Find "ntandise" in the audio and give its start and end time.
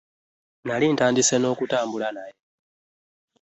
0.93-1.35